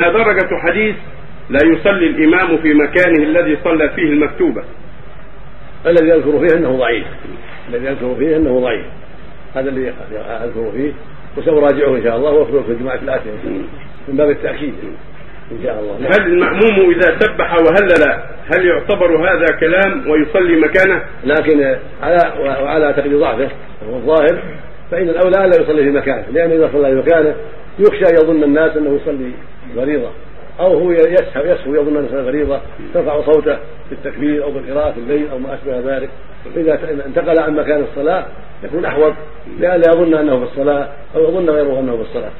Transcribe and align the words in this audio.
ما 0.00 0.12
درجة 0.12 0.56
حديث 0.56 0.96
لا 1.50 1.58
يصلي 1.64 2.06
الإمام 2.06 2.58
في 2.58 2.74
مكانه 2.74 3.24
الذي 3.24 3.58
صلى 3.64 3.88
فيه 3.88 4.02
المكتوبة. 4.02 4.62
الذي 5.86 6.08
يذكر 6.08 6.38
فيه 6.38 6.56
أنه 6.56 6.76
ضعيف. 6.76 7.06
الذي 7.68 7.86
يذكر 7.86 8.14
فيه 8.14 8.36
أنه 8.36 8.60
ضعيف. 8.60 8.84
هذا 9.54 9.68
اللي 9.68 9.92
اذكر 10.18 10.72
فيه 10.72 10.92
وسأراجعه 11.36 11.96
إن 11.96 12.02
شاء 12.02 12.16
الله 12.16 12.30
وأخبره 12.30 12.62
في 12.62 12.72
الجمعه 12.72 12.94
الاتيه 12.94 13.30
من 14.08 14.16
باب 14.16 14.30
التأكيد 14.30 14.74
إن 15.52 15.64
شاء 15.64 15.80
الله. 15.80 15.96
هل 15.96 16.26
المأموم 16.26 16.90
إذا 16.90 17.18
سبح 17.18 17.54
وهلل 17.54 18.22
هل 18.54 18.66
يعتبر 18.66 19.16
هذا 19.16 19.46
كلام 19.60 20.10
ويصلي 20.10 20.56
مكانه؟ 20.56 21.02
لكن 21.24 21.76
على 22.02 22.18
وعلى 22.40 22.92
تقدير 22.92 23.18
ضعفه 23.18 23.48
وهو 23.82 23.96
الظاهر 23.96 24.42
فإن 24.90 25.08
الأولى 25.08 25.44
الا 25.44 25.62
يصلي 25.62 25.82
في 25.82 25.90
مكانه 25.90 26.24
لأن 26.32 26.50
إذا 26.50 26.70
صلى 26.72 26.90
في 26.90 27.10
مكانه 27.10 27.34
يخشى 27.78 28.04
أن 28.10 28.14
يظن 28.14 28.42
الناس 28.42 28.76
أنه 28.76 29.00
يصلي 29.02 29.32
فريضه 29.76 30.10
أو 30.60 30.78
هو 30.78 30.90
يسهو 30.90 31.44
يسهو 31.44 31.74
يظن 31.74 31.96
انه 31.96 32.06
يصلي 32.06 32.24
فريضه 32.24 32.60
ترفع 32.94 33.20
صوته 33.32 33.58
بالتكبير 33.90 34.44
أو 34.44 34.50
بالقراءه 34.50 34.92
في 34.92 34.98
الليل 35.00 35.28
أو 35.28 35.38
ما 35.38 35.54
أشبه 35.54 35.96
ذلك. 35.96 36.10
فإذا 36.54 37.06
انتقل 37.06 37.38
عن 37.38 37.56
مكان 37.56 37.84
الصلاة 37.90 38.26
يكون 38.64 38.84
أحوط 38.84 39.12
لئلا 39.58 39.90
يظن 39.94 40.14
أنه 40.14 40.38
في 40.38 40.44
الصلاة 40.44 40.88
أو 41.16 41.22
يظن 41.22 41.50
غيره 41.50 41.80
أنه 41.80 41.96
في 41.96 42.02
الصلاة. 42.02 42.30